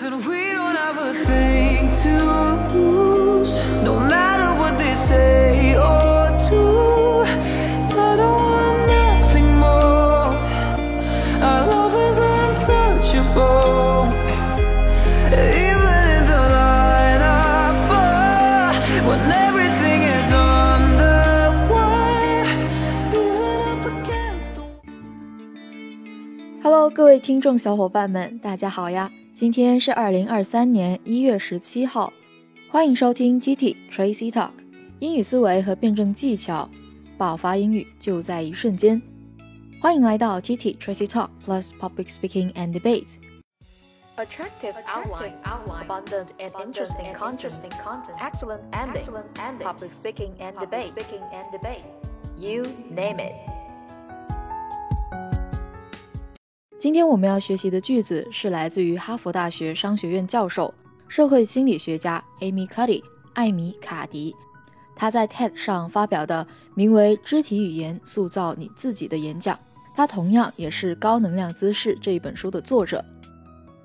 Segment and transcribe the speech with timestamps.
[0.00, 2.12] And we don't have a thing to
[2.74, 3.52] lose,
[3.84, 7.22] no matter what they say or do.
[7.94, 10.34] I don't want nothing more.
[11.40, 14.12] Our love is untouchable.
[15.32, 18.74] Even in the line of fire,
[19.06, 22.44] when everything is on the wire,
[23.14, 24.62] even up against the
[26.62, 29.10] Hello，各位听众小伙伴们，大家好呀！
[29.36, 32.12] 今天是二零二三年一月十七号，
[32.70, 34.52] 欢迎收听 TT Tracy Talk，
[35.00, 36.68] 英语思维和辩证技巧，
[37.18, 39.00] 爆发英语就在一瞬间。
[39.80, 47.54] 欢迎来到 TT Tracy Talk Plus Public Speaking and Debate。Attractive outline, abundant and interesting content,
[48.20, 49.04] excellent ending,
[49.58, 50.92] public speaking and debate,
[52.36, 52.62] you
[52.94, 53.32] name it.
[56.79, 60.71] 今天我们要学习的句子是来自于哈佛大学商学院教授、
[61.07, 63.01] 社会心理学家 Amy Cuddy
[63.33, 64.35] 艾米卡迪，
[64.95, 69.57] 他在 TED 上发表的名为《肢体语言塑造你自己》的演讲。
[69.95, 73.03] 他同样也是《高能量姿势》这一本书的作者。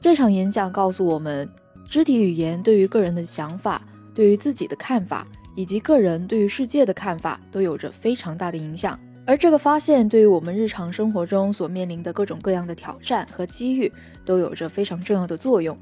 [0.00, 1.48] 这场演讲告诉我们，
[1.88, 3.80] 肢体语言对于个人的想法、
[4.12, 5.24] 对于自己的看法，
[5.54, 8.98] 以及个人对于世界的看法，都有着非常大的影响。
[9.26, 13.92] 而这个发现对于我们日常生活中所面临的各种各样的挑战和机遇，
[14.24, 15.76] 都有着非常重要的作用。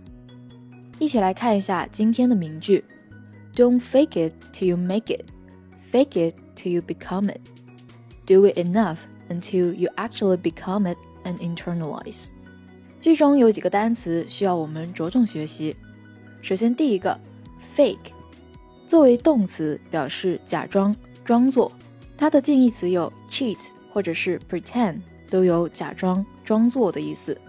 [0.99, 2.85] 一起来看一下今天的名句
[3.55, 5.25] ：Don't fake it till you make it,
[5.91, 7.41] fake it till you become it.
[8.27, 8.99] Do it enough
[9.31, 12.27] until you actually become it and internalize.
[13.01, 15.75] 句中有几个单词需要我们着重学习。
[16.43, 17.19] 首先，第一个
[17.77, 17.97] ，fake，
[18.87, 21.71] 作为动词表示假装、装作。
[22.17, 23.59] 它的近义词有 cheat
[23.93, 27.41] 或者是 pretend，都有假装、装作的意思。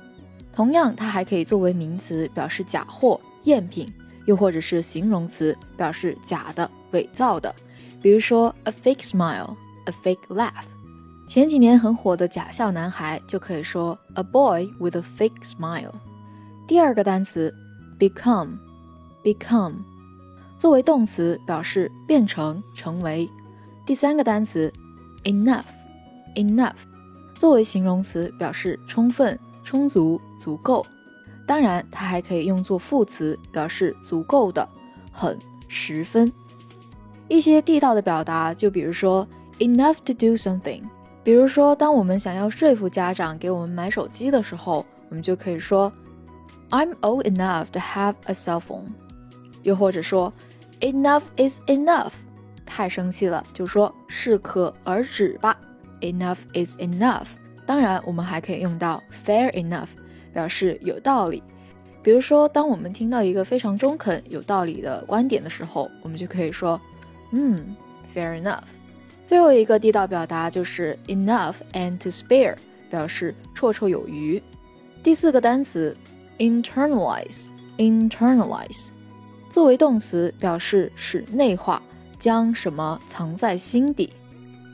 [0.54, 3.92] 同样，它还可以作为名词表示假货、赝品，
[4.26, 7.54] 又或者是形容词表示假的、伪造的。
[8.02, 9.56] 比如说 a fake smile,
[9.86, 10.66] a fake laugh。
[11.28, 15.94] 前几年很火的假笑男孩就可以说 a boy with a fake smile。
[16.68, 17.54] 第二个单词
[18.00, 19.74] become，become，
[20.58, 23.30] 作为动词表示变成、成为。
[23.86, 24.74] 第三个单词
[25.24, 25.64] enough
[26.36, 26.74] Enough，
[27.36, 30.86] 作为形容词表示充分、充足、足够。
[31.46, 34.68] 当然，它还可以用作副词，表示足够的、
[35.12, 36.32] 很、十分。
[37.28, 39.28] 一些地道的表达，就比如说
[39.60, 40.82] enough to do something。
[41.24, 45.92] 比如说，当我们想要说服家长给我们买手机的时候，我们就可以说
[46.70, 48.86] I'm old enough to have a cell phone。
[49.64, 50.32] 又或者说
[50.80, 52.12] enough is enough。
[52.66, 55.60] 太生气了，就说适可而止吧。
[56.02, 57.26] Enough is enough。
[57.66, 59.90] 当然，我们还可以用到 fair enough，
[60.34, 61.44] 表示有道理。
[62.02, 66.80] 比如说，当我们听到一个非常中肯、有道理的观点的时候，我们就可以说，
[67.32, 67.76] 嗯
[68.16, 68.64] ，fair enough。
[69.26, 72.56] 最后一个地道表达就是 enough and to spare，
[72.90, 74.42] 表示绰绰有余。
[75.04, 75.96] 第四个单词
[76.38, 78.88] internalize，internalize，
[79.52, 81.80] 作为动词表示使内化。
[82.20, 84.10] 将什么藏在心底，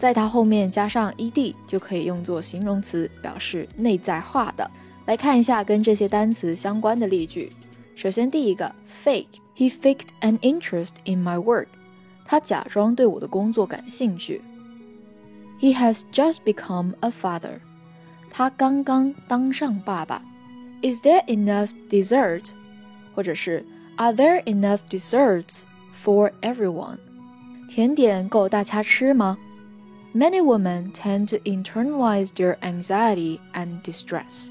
[0.06, 4.70] 在它后面加上 ed 就可以用作形容词，表示内在化的。
[5.08, 7.52] 来看一下跟这些单词相关的例句。
[7.96, 8.72] 首先，第一个
[9.04, 11.66] fake，he faked an interest in my work，
[12.24, 14.40] 他假装对我的工作感兴趣。
[15.60, 17.58] He has just become a father，
[18.30, 20.22] 他刚刚当上爸爸。
[20.84, 22.50] Is there enough dessert？
[23.16, 25.62] 或者是 Are there enough desserts
[26.04, 26.98] for everyone？
[27.72, 29.36] 甜点够大家吃吗
[30.16, 34.48] ？Many women tend to internalize their anxiety and distress。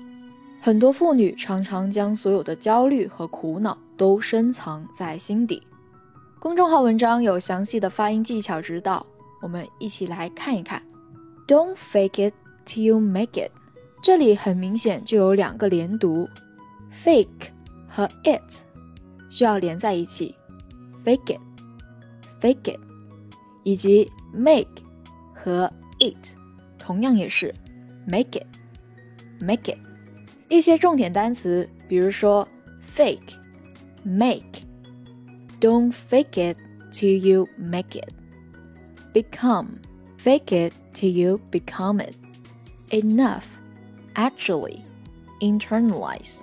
[0.60, 5.62] 很多妇女常常将所有的焦虑和苦恼都深藏在心底。
[6.38, 9.06] 公众号文章有详细的发音技巧指导，
[9.40, 10.82] 我们一起来看一看。
[11.46, 12.34] Don't fake it
[12.66, 13.50] till you make it。
[14.02, 16.28] 这里很明显就有两个连读
[17.02, 17.48] ，fake
[17.88, 18.42] 和 it
[19.30, 20.34] 需要连在一起
[21.06, 22.80] ，fake it，fake it。
[23.62, 24.68] 以及 make
[25.43, 26.35] 和 it
[26.77, 27.53] 同样也是
[28.05, 28.47] make it
[29.39, 29.77] make it。
[30.49, 32.47] 一些重点单词，比如说
[32.95, 33.35] fake
[34.03, 34.63] make
[35.59, 36.57] don't fake it
[36.91, 38.11] till you make it
[39.13, 39.67] become
[40.23, 42.15] fake it till you become it
[42.89, 43.43] enough
[44.15, 44.79] actually
[45.39, 46.35] internalize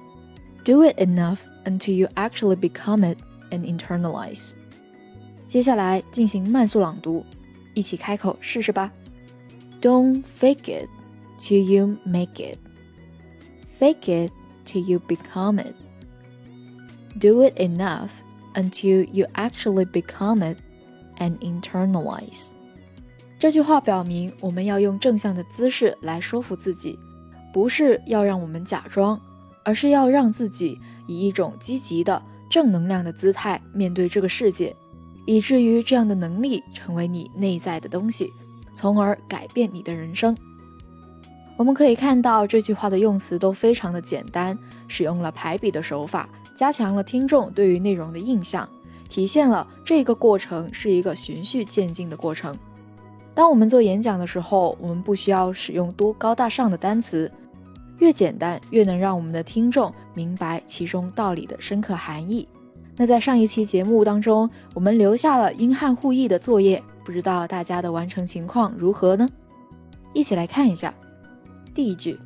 [0.65, 3.19] do it enough until you actually become it
[3.51, 4.53] and internalize
[5.49, 7.25] 接下来进行慢速朗读，
[7.74, 8.92] 一起开口试试吧。
[9.82, 10.90] Don't fake it
[11.40, 12.58] till you make it.
[13.80, 14.32] Fake it
[14.66, 15.74] till you become it.
[17.20, 18.10] Do it enough
[18.54, 20.58] until you actually become it
[21.18, 22.48] and internalize。
[23.40, 27.00] 这句话表明，我们要用正向的姿势来说服自己，
[27.52, 29.20] 不是要让我们假装，
[29.64, 32.22] 而是要让自己以一种积极的、
[32.52, 34.76] 正能量的姿态面对这个世界，
[35.32, 38.34] 以至于这样的能力成为你内在的东西，
[38.74, 40.36] 从而改变你的人生。
[41.56, 48.68] 我们可以看到这句话的用词都非常的简单，使用了排比的手法，加强了听众对于内容的印象，
[49.08, 52.54] 体现了这个过程是一个循序渐进的过程。
[53.34, 57.32] 当我们做演讲的时候，我们不需要使用多高大上的单词，
[58.00, 62.46] 越简单越能让我们的听众明白其中道理的深刻含义。
[63.02, 69.28] 那在上一期节目当中，我们留下了英汉互译的作业，不知道大家的完成情况如何呢？
[70.14, 70.94] 一起来看一下。
[71.74, 72.20] 第一句，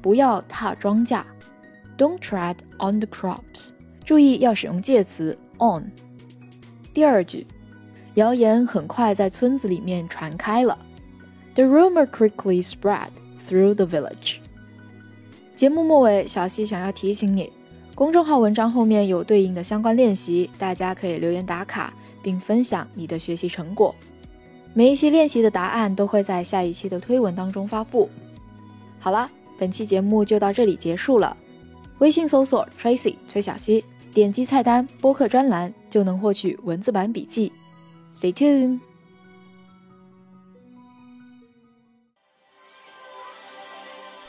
[0.00, 1.24] 不要踏庄稼
[1.98, 3.70] ，Don't tread on the crops。
[4.04, 5.90] 注意要使用介词 on。
[6.92, 7.44] 第二句，
[8.14, 10.78] 谣言很快在村子里面传开了
[11.56, 13.08] ，The rumor quickly spread
[13.48, 14.36] through the village。
[15.56, 17.50] 节目末尾，小溪想要提醒你，
[17.94, 21.94] 公众号文章后面有对应的相关练习，大家可以留言打卡，
[22.24, 23.94] 并分享你的学习成果。
[24.72, 28.10] 每一期练习的答案都会在下一期的推文当中发布。
[28.98, 31.36] 好了，本期节目就到这里结束了。
[31.98, 37.52] 微信搜索 Tracy 崔小溪，点击菜单播客专栏就能获取文字版笔记。
[38.12, 38.80] Stay tuned。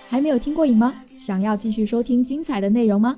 [0.08, 0.94] 还没有听过瘾吗？
[1.18, 3.18] 想要继续收听精彩的内容吗？